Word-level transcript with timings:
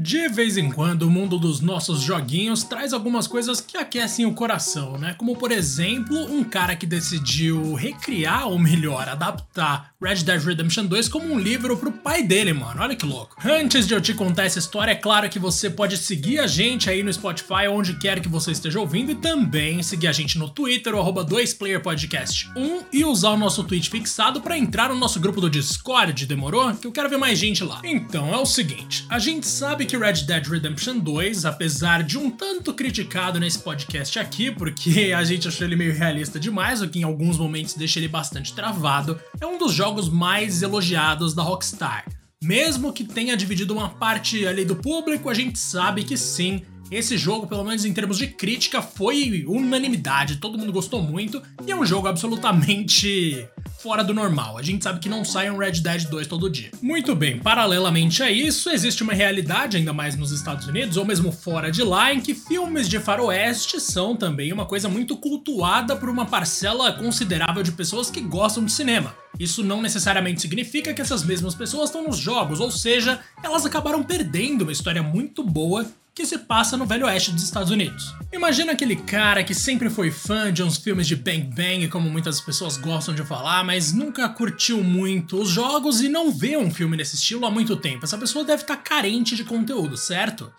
De 0.00 0.28
vez 0.28 0.56
em 0.56 0.70
quando, 0.70 1.02
o 1.02 1.10
mundo 1.10 1.38
dos 1.38 1.60
nossos 1.60 2.00
joguinhos 2.00 2.62
traz 2.62 2.92
algumas 2.92 3.26
coisas 3.26 3.60
que 3.60 3.76
aquecem 3.76 4.24
o 4.26 4.32
coração, 4.32 4.96
né? 4.96 5.14
Como, 5.18 5.36
por 5.36 5.50
exemplo, 5.50 6.16
um 6.32 6.44
cara 6.44 6.76
que 6.76 6.86
decidiu 6.86 7.74
recriar, 7.74 8.46
ou 8.46 8.58
melhor, 8.58 9.08
adaptar 9.08 9.92
Red 10.00 10.22
Dead 10.22 10.40
Redemption 10.40 10.86
2 10.86 11.08
como 11.08 11.34
um 11.34 11.38
livro 11.38 11.76
pro 11.76 11.90
pai 11.90 12.22
dele, 12.22 12.52
mano. 12.52 12.80
Olha 12.80 12.94
que 12.94 13.04
louco. 13.04 13.36
Antes 13.44 13.88
de 13.88 13.94
eu 13.94 14.00
te 14.00 14.14
contar 14.14 14.44
essa 14.44 14.60
história, 14.60 14.92
é 14.92 14.94
claro 14.94 15.28
que 15.28 15.38
você 15.38 15.68
pode 15.68 15.96
seguir 15.96 16.38
a 16.38 16.46
gente 16.46 16.88
aí 16.88 17.02
no 17.02 17.12
Spotify, 17.12 17.66
onde 17.68 17.98
quer 17.98 18.20
que 18.20 18.28
você 18.28 18.52
esteja 18.52 18.78
ouvindo, 18.78 19.10
e 19.10 19.16
também 19.16 19.82
seguir 19.82 20.06
a 20.06 20.12
gente 20.12 20.38
no 20.38 20.48
Twitter, 20.48 20.94
o 20.94 21.00
arroba 21.00 21.24
2playerpodcast1, 21.24 22.84
e 22.92 23.04
usar 23.04 23.30
o 23.30 23.36
nosso 23.36 23.64
tweet 23.64 23.90
fixado 23.90 24.40
para 24.40 24.56
entrar 24.56 24.90
no 24.90 24.94
nosso 24.94 25.18
grupo 25.18 25.40
do 25.40 25.50
Discord, 25.50 26.24
demorou? 26.24 26.72
Que 26.74 26.86
eu 26.86 26.92
quero 26.92 27.10
ver 27.10 27.18
mais 27.18 27.36
gente 27.36 27.64
lá. 27.64 27.80
Então, 27.82 28.32
é 28.32 28.36
o 28.36 28.46
seguinte, 28.46 29.04
a 29.08 29.18
gente 29.18 29.46
sabe 29.48 29.87
que 29.88 29.96
Red 29.96 30.24
Dead 30.26 30.46
Redemption 30.46 30.98
2, 30.98 31.46
apesar 31.46 32.02
de 32.02 32.18
um 32.18 32.30
tanto 32.30 32.74
criticado 32.74 33.40
nesse 33.40 33.58
podcast 33.58 34.18
aqui, 34.18 34.50
porque 34.50 35.14
a 35.16 35.24
gente 35.24 35.48
achou 35.48 35.66
ele 35.66 35.76
meio 35.76 35.94
realista 35.94 36.38
demais, 36.38 36.82
o 36.82 36.88
que 36.88 36.98
em 36.98 37.04
alguns 37.04 37.38
momentos 37.38 37.72
deixa 37.72 37.98
ele 37.98 38.06
bastante 38.06 38.52
travado, 38.52 39.18
é 39.40 39.46
um 39.46 39.56
dos 39.56 39.72
jogos 39.72 40.10
mais 40.10 40.60
elogiados 40.60 41.32
da 41.32 41.42
Rockstar. 41.42 42.04
Mesmo 42.44 42.92
que 42.92 43.02
tenha 43.02 43.34
dividido 43.34 43.72
uma 43.72 43.88
parte 43.88 44.46
ali 44.46 44.62
do 44.62 44.76
público, 44.76 45.30
a 45.30 45.34
gente 45.34 45.58
sabe 45.58 46.04
que 46.04 46.18
sim, 46.18 46.62
esse 46.90 47.16
jogo, 47.18 47.46
pelo 47.46 47.64
menos 47.64 47.84
em 47.84 47.92
termos 47.92 48.18
de 48.18 48.26
crítica, 48.26 48.80
foi 48.80 49.44
unanimidade, 49.46 50.36
todo 50.36 50.58
mundo 50.58 50.72
gostou 50.72 51.02
muito, 51.02 51.42
e 51.66 51.70
é 51.70 51.76
um 51.76 51.84
jogo 51.84 52.08
absolutamente 52.08 53.46
fora 53.78 54.02
do 54.02 54.12
normal. 54.12 54.58
A 54.58 54.62
gente 54.62 54.82
sabe 54.82 54.98
que 54.98 55.08
não 55.08 55.24
sai 55.24 55.50
um 55.50 55.56
Red 55.56 55.80
Dead 55.80 56.08
2 56.08 56.26
todo 56.26 56.50
dia. 56.50 56.70
Muito 56.82 57.14
bem, 57.14 57.38
paralelamente 57.38 58.22
a 58.22 58.30
isso, 58.30 58.70
existe 58.70 59.02
uma 59.02 59.12
realidade, 59.12 59.76
ainda 59.76 59.92
mais 59.92 60.16
nos 60.16 60.32
Estados 60.32 60.66
Unidos, 60.66 60.96
ou 60.96 61.04
mesmo 61.04 61.30
fora 61.30 61.70
de 61.70 61.82
lá, 61.82 62.12
em 62.12 62.20
que 62.20 62.34
filmes 62.34 62.88
de 62.88 62.98
faroeste 62.98 63.80
são 63.80 64.16
também 64.16 64.52
uma 64.52 64.66
coisa 64.66 64.88
muito 64.88 65.16
cultuada 65.16 65.94
por 65.94 66.08
uma 66.08 66.26
parcela 66.26 66.92
considerável 66.92 67.62
de 67.62 67.72
pessoas 67.72 68.10
que 68.10 68.20
gostam 68.20 68.64
de 68.64 68.72
cinema. 68.72 69.14
Isso 69.38 69.62
não 69.62 69.80
necessariamente 69.80 70.40
significa 70.40 70.92
que 70.92 71.00
essas 71.00 71.22
mesmas 71.22 71.54
pessoas 71.54 71.90
estão 71.90 72.02
nos 72.02 72.16
jogos, 72.16 72.60
ou 72.60 72.70
seja, 72.70 73.20
elas 73.42 73.64
acabaram 73.64 74.02
perdendo 74.02 74.62
uma 74.62 74.72
história 74.72 75.02
muito 75.02 75.44
boa 75.44 75.86
que 76.18 76.26
se 76.26 76.36
passa 76.36 76.76
no 76.76 76.84
Velho 76.84 77.06
Oeste 77.06 77.30
dos 77.30 77.44
Estados 77.44 77.70
Unidos. 77.70 78.12
Imagina 78.32 78.72
aquele 78.72 78.96
cara 78.96 79.44
que 79.44 79.54
sempre 79.54 79.88
foi 79.88 80.10
fã 80.10 80.52
de 80.52 80.64
uns 80.64 80.76
filmes 80.76 81.06
de 81.06 81.14
Bang 81.14 81.44
Bang, 81.54 81.86
como 81.86 82.10
muitas 82.10 82.40
pessoas 82.40 82.76
gostam 82.76 83.14
de 83.14 83.22
falar, 83.22 83.62
mas 83.62 83.92
nunca 83.92 84.28
curtiu 84.28 84.82
muito 84.82 85.40
os 85.40 85.48
jogos 85.48 86.00
e 86.00 86.08
não 86.08 86.32
vê 86.32 86.56
um 86.56 86.72
filme 86.72 86.96
nesse 86.96 87.14
estilo 87.14 87.46
há 87.46 87.50
muito 87.52 87.76
tempo. 87.76 88.04
Essa 88.04 88.18
pessoa 88.18 88.44
deve 88.44 88.62
estar 88.62 88.78
carente 88.78 89.36
de 89.36 89.44
conteúdo, 89.44 89.96
certo? 89.96 90.52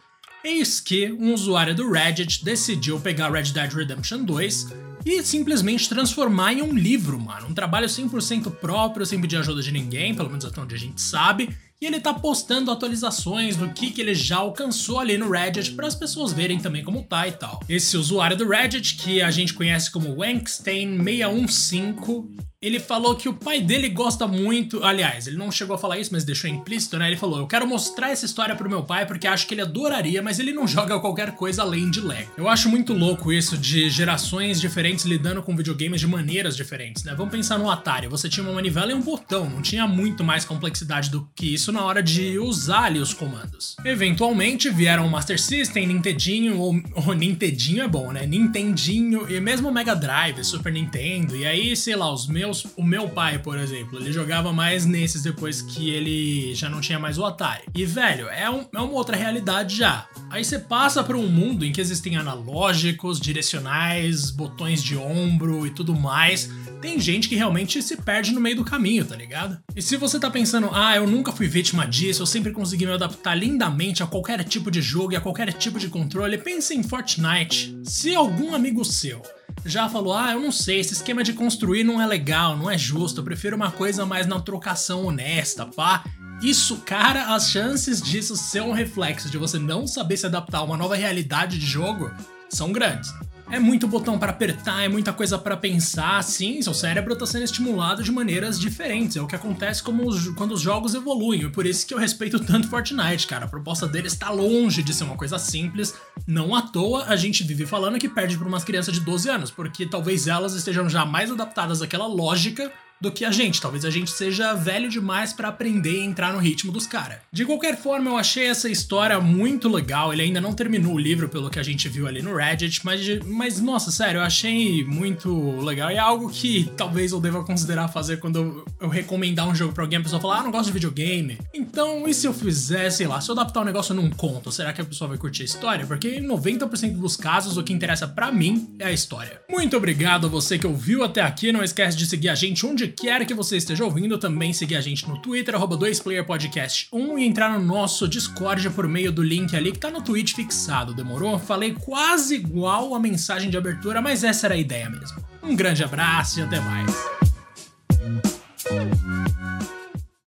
Eis 0.45 0.79
que 0.79 1.11
um 1.11 1.33
usuário 1.33 1.75
do 1.75 1.91
Reddit 1.91 2.45
decidiu 2.45 2.97
pegar 2.97 3.29
Red 3.29 3.51
Dead 3.51 3.73
Redemption 3.73 4.23
2 4.23 4.67
e 5.05 5.21
simplesmente 5.23 5.89
transformar 5.89 6.53
em 6.53 6.61
um 6.61 6.71
livro, 6.71 7.19
mano. 7.19 7.47
Um 7.47 7.53
trabalho 7.53 7.87
100% 7.87 8.49
próprio, 8.49 9.05
sem 9.05 9.19
pedir 9.19 9.35
ajuda 9.35 9.61
de 9.61 9.73
ninguém, 9.73 10.15
pelo 10.15 10.29
menos 10.29 10.45
até 10.45 10.61
onde 10.61 10.75
a 10.75 10.79
gente 10.79 11.01
sabe, 11.01 11.49
e 11.81 11.85
ele 11.85 12.01
tá 12.01 12.13
postando 12.13 12.71
atualizações 12.71 13.55
do 13.55 13.69
que, 13.69 13.91
que 13.91 14.01
ele 14.01 14.13
já 14.13 14.37
alcançou 14.37 14.99
ali 14.99 15.17
no 15.17 15.31
Reddit 15.31 15.71
para 15.71 15.87
as 15.87 15.95
pessoas 15.95 16.33
verem 16.33 16.59
também 16.59 16.83
como 16.83 17.03
tá 17.03 17.25
e 17.27 17.31
tal. 17.31 17.61
Esse 17.69 17.95
usuário 17.95 18.35
do 18.35 18.47
Reddit, 18.47 18.95
que 18.95 19.21
a 19.21 19.31
gente 19.31 19.53
conhece 19.53 19.89
como 19.89 20.17
Wankstein615, 20.17 22.49
ele 22.61 22.77
falou 22.77 23.15
que 23.15 23.29
o 23.29 23.33
pai 23.33 23.61
dele 23.61 23.87
gosta 23.87 24.27
muito. 24.27 24.83
Aliás, 24.83 25.27
ele 25.27 25.37
não 25.37 25.49
chegou 25.49 25.75
a 25.75 25.79
falar 25.79 25.97
isso, 25.97 26.11
mas 26.11 26.25
deixou 26.25 26.49
implícito, 26.49 26.97
né? 26.97 27.07
Ele 27.07 27.15
falou: 27.15 27.39
Eu 27.39 27.47
quero 27.47 27.65
mostrar 27.65 28.09
essa 28.09 28.25
história 28.25 28.53
pro 28.53 28.69
meu 28.69 28.83
pai 28.83 29.05
porque 29.05 29.27
acho 29.27 29.47
que 29.47 29.53
ele 29.53 29.61
adoraria, 29.61 30.21
mas 30.21 30.39
ele 30.39 30.51
não 30.51 30.67
joga 30.67 30.99
qualquer 30.99 31.35
coisa 31.35 31.61
além 31.61 31.89
de 31.89 32.01
Lego. 32.01 32.31
Eu 32.37 32.49
acho 32.49 32.67
muito 32.67 32.93
louco 32.93 33.31
isso 33.31 33.57
de 33.57 33.89
gerações 33.89 34.59
diferentes 34.59 35.05
lidando 35.05 35.41
com 35.41 35.55
videogames 35.55 36.01
de 36.01 36.07
maneiras 36.07 36.55
diferentes, 36.55 37.05
né? 37.05 37.13
Vamos 37.15 37.31
pensar 37.31 37.57
no 37.57 37.71
Atari: 37.71 38.07
você 38.07 38.27
tinha 38.27 38.43
uma 38.43 38.53
manivela 38.53 38.91
e 38.91 38.95
um 38.95 39.01
botão, 39.01 39.49
não 39.49 39.61
tinha 39.61 39.87
muito 39.87 40.21
mais 40.21 40.43
complexidade 40.43 41.09
do 41.09 41.29
que 41.33 41.53
isso 41.53 41.68
na 41.71 41.83
hora 41.83 42.01
de 42.01 42.37
usar 42.39 42.83
ali 42.83 42.99
os 42.99 43.13
comandos. 43.13 43.75
Eventualmente 43.83 44.69
vieram 44.69 45.05
o 45.05 45.09
Master 45.09 45.39
System, 45.39 45.87
Nintendinho, 45.87 46.57
ou, 46.57 46.75
ou 47.07 47.13
Nintendinho 47.13 47.83
é 47.83 47.87
bom, 47.87 48.11
né? 48.11 48.25
Nintendinho 48.25 49.29
e 49.29 49.39
mesmo 49.39 49.69
o 49.69 49.71
Mega 49.71 49.95
Drive, 49.95 50.43
Super 50.43 50.71
Nintendo, 50.71 51.35
e 51.35 51.45
aí, 51.45 51.75
sei 51.75 51.95
lá, 51.95 52.11
os 52.11 52.27
meus, 52.27 52.65
o 52.75 52.83
meu 52.83 53.09
pai, 53.09 53.39
por 53.39 53.57
exemplo, 53.57 53.99
ele 53.99 54.11
jogava 54.11 54.51
mais 54.51 54.85
nesses 54.85 55.23
depois 55.23 55.61
que 55.61 55.89
ele 55.89 56.53
já 56.55 56.69
não 56.69 56.81
tinha 56.81 56.99
mais 56.99 57.17
o 57.17 57.25
Atari. 57.25 57.63
E, 57.75 57.85
velho, 57.85 58.27
é, 58.29 58.49
um, 58.49 58.65
é 58.73 58.79
uma 58.79 58.91
outra 58.91 59.15
realidade 59.15 59.75
já. 59.75 60.07
Aí 60.29 60.43
você 60.43 60.59
passa 60.59 61.03
para 61.03 61.17
um 61.17 61.27
mundo 61.27 61.65
em 61.65 61.71
que 61.71 61.81
existem 61.81 62.17
analógicos, 62.17 63.19
direcionais, 63.19 64.31
botões 64.31 64.83
de 64.83 64.95
ombro 64.95 65.65
e 65.65 65.69
tudo 65.69 65.95
mais. 65.95 66.49
Tem 66.81 66.97
gente 66.97 67.27
que 67.27 67.35
realmente 67.35 67.81
se 67.81 67.97
perde 67.97 68.31
no 68.31 68.39
meio 68.39 68.55
do 68.55 68.63
caminho, 68.63 69.03
tá 69.03 69.15
ligado? 69.15 69.57
E 69.75 69.81
se 69.81 69.97
você 69.97 70.17
tá 70.17 70.29
pensando, 70.29 70.69
ah, 70.73 70.95
eu 70.95 71.05
nunca 71.05 71.31
fui 71.31 71.47
vítima 71.47 71.85
disso, 71.85 72.21
eu 72.21 72.25
sempre 72.25 72.53
consegui 72.53 72.85
me 72.85 72.93
adaptar 72.93 73.35
lindamente 73.35 74.01
a 74.01 74.07
qualquer 74.07 74.43
tipo 74.45 74.71
de 74.71 74.81
jogo 74.81 75.11
e 75.11 75.15
a 75.15 75.21
qualquer 75.21 75.51
tipo 75.51 75.77
de 75.77 75.89
controle, 75.89 76.37
pense 76.37 76.73
em 76.73 76.81
Fortnite. 76.81 77.77
Se 77.83 78.15
algum 78.15 78.55
amigo 78.55 78.85
seu 78.85 79.21
já 79.65 79.89
falou: 79.89 80.13
ah, 80.13 80.31
eu 80.31 80.39
não 80.39 80.51
sei, 80.51 80.79
esse 80.79 80.93
esquema 80.93 81.21
de 81.21 81.33
construir 81.33 81.83
não 81.83 82.01
é 82.01 82.07
legal, 82.07 82.55
não 82.57 82.69
é 82.69 82.77
justo, 82.77 83.19
eu 83.19 83.25
prefiro 83.25 83.57
uma 83.57 83.71
coisa 83.71 84.05
mais 84.05 84.25
na 84.25 84.39
trocação 84.39 85.05
honesta, 85.05 85.65
pá. 85.65 86.03
Isso, 86.41 86.77
cara, 86.85 87.35
as 87.35 87.51
chances 87.51 88.01
disso 88.01 88.37
ser 88.37 88.61
um 88.61 88.71
reflexo 88.71 89.29
de 89.29 89.37
você 89.37 89.59
não 89.59 89.85
saber 89.85 90.15
se 90.15 90.25
adaptar 90.25 90.59
a 90.59 90.63
uma 90.63 90.77
nova 90.77 90.95
realidade 90.95 91.59
de 91.59 91.65
jogo 91.65 92.09
são 92.49 92.71
grandes. 92.71 93.13
É 93.51 93.57
muito 93.57 93.87
botão 93.87 94.19
para 94.19 94.29
apertar, 94.31 94.83
é 94.83 94.87
muita 94.87 95.11
coisa 95.11 95.35
para 95.35 95.57
pensar, 95.57 96.23
sim, 96.23 96.61
seu 96.61 96.73
cérebro 96.73 97.13
está 97.13 97.25
sendo 97.25 97.43
estimulado 97.43 98.03
de 98.03 98.11
maneiras 98.11 98.59
diferentes. 98.59 99.17
É 99.17 99.21
o 99.21 99.25
que 99.25 99.35
acontece 99.35 99.81
os, 99.81 100.27
quando 100.35 100.51
os 100.51 100.61
jogos 100.61 100.93
evoluem. 100.93 101.41
E 101.41 101.49
por 101.49 101.65
isso 101.65 101.85
que 101.87 101.93
eu 101.93 101.97
respeito 101.97 102.39
tanto 102.39 102.67
Fortnite, 102.67 103.25
cara. 103.25 103.45
A 103.45 103.49
proposta 103.49 103.87
dele 103.87 104.05
está 104.05 104.29
longe 104.29 104.83
de 104.83 104.93
ser 104.93 105.03
uma 105.03 105.15
coisa 105.15 105.39
simples. 105.39 105.95
Não 106.27 106.53
à 106.53 106.61
toa 106.61 107.05
a 107.05 107.15
gente 107.15 107.43
vive 107.43 107.65
falando 107.65 107.97
que 107.97 108.07
perde 108.07 108.37
para 108.37 108.47
umas 108.47 108.63
crianças 108.63 108.93
de 108.93 108.99
12 108.99 109.29
anos, 109.29 109.49
porque 109.49 109.87
talvez 109.87 110.27
elas 110.27 110.53
estejam 110.53 110.87
já 110.87 111.03
mais 111.03 111.31
adaptadas 111.31 111.81
àquela 111.81 112.05
lógica 112.05 112.71
do 113.01 113.11
que 113.11 113.25
a 113.25 113.31
gente. 113.31 113.61
Talvez 113.61 113.85
a 113.85 113.89
gente 113.89 114.11
seja 114.11 114.53
velho 114.53 114.89
demais 114.89 115.33
para 115.33 115.47
aprender 115.47 116.01
e 116.01 116.05
entrar 116.05 116.33
no 116.33 116.39
ritmo 116.39 116.71
dos 116.71 116.85
caras. 116.85 117.19
De 117.31 117.45
qualquer 117.45 117.77
forma, 117.77 118.09
eu 118.09 118.17
achei 118.17 118.47
essa 118.47 118.69
história 118.69 119.19
muito 119.19 119.69
legal. 119.69 120.11
Ele 120.11 120.23
ainda 120.23 120.41
não 120.41 120.53
terminou 120.53 120.93
o 120.93 120.99
livro, 120.99 121.29
pelo 121.29 121.49
que 121.49 121.59
a 121.59 121.63
gente 121.63 121.87
viu 121.87 122.07
ali 122.07 122.21
no 122.21 122.35
Reddit, 122.35 122.85
mas, 122.85 123.01
mas 123.25 123.59
nossa, 123.59 123.91
sério, 123.91 124.19
eu 124.19 124.23
achei 124.23 124.83
muito 124.83 125.59
legal. 125.61 125.91
E 125.91 125.95
é 125.95 125.99
algo 125.99 126.29
que 126.29 126.69
talvez 126.75 127.11
eu 127.11 127.19
deva 127.19 127.43
considerar 127.43 127.87
fazer 127.87 128.17
quando 128.17 128.65
eu, 128.79 128.89
recomendar 128.89 129.47
um 129.47 129.55
jogo 129.55 129.73
pra 129.73 129.83
alguém, 129.83 129.99
a 129.99 130.03
pessoa 130.03 130.21
falar, 130.21 130.39
ah, 130.39 130.43
não 130.43 130.51
gosto 130.51 130.67
de 130.67 130.73
videogame. 130.73 131.37
Então, 131.53 132.07
e 132.07 132.13
se 132.13 132.27
eu 132.27 132.33
fizer, 132.33 132.89
sei 132.89 133.07
lá, 133.07 133.21
se 133.21 133.29
eu 133.29 133.33
adaptar 133.33 133.59
o 133.59 133.63
um 133.63 133.65
negócio 133.65 133.93
num 133.95 134.09
conto, 134.09 134.51
será 134.51 134.73
que 134.73 134.81
a 134.81 134.85
pessoa 134.85 135.07
vai 135.07 135.17
curtir 135.17 135.43
a 135.43 135.45
história? 135.45 135.85
Porque 135.85 136.15
em 136.15 136.27
90% 136.27 136.97
dos 136.97 137.15
casos, 137.15 137.57
o 137.57 137.63
que 137.63 137.73
interessa 137.73 138.07
para 138.07 138.31
mim 138.31 138.75
é 138.79 138.85
a 138.85 138.91
história. 138.91 139.41
Muito 139.49 139.77
obrigado 139.77 140.27
a 140.27 140.29
você 140.29 140.57
que 140.57 140.67
ouviu 140.67 141.03
até 141.03 141.21
aqui. 141.21 141.51
Não 141.51 141.63
esquece 141.63 141.97
de 141.97 142.05
seguir 142.05 142.29
a 142.29 142.35
gente 142.35 142.65
quer 142.89 143.25
que 143.25 143.33
você 143.33 143.57
esteja 143.57 143.83
ouvindo, 143.83 144.17
também 144.17 144.53
seguir 144.53 144.75
a 144.75 144.81
gente 144.81 145.07
no 145.07 145.17
Twitter, 145.17 145.55
arroba 145.55 145.77
2playerpodcast1 145.77 147.19
e 147.19 147.25
entrar 147.25 147.57
no 147.57 147.65
nosso 147.65 148.07
Discord 148.07 148.69
por 148.71 148.87
meio 148.87 149.11
do 149.11 149.23
link 149.23 149.55
ali 149.55 149.71
que 149.71 149.79
tá 149.79 149.89
no 149.89 150.01
tweet 150.01 150.33
fixado, 150.33 150.93
demorou? 150.93 151.39
Falei 151.39 151.73
quase 151.73 152.35
igual 152.35 152.93
a 152.95 152.99
mensagem 152.99 153.49
de 153.49 153.57
abertura, 153.57 154.01
mas 154.01 154.23
essa 154.23 154.47
era 154.47 154.55
a 154.55 154.57
ideia 154.57 154.89
mesmo. 154.89 155.23
Um 155.41 155.55
grande 155.55 155.83
abraço 155.83 156.39
e 156.39 156.43
até 156.43 156.59
mais. 156.59 157.08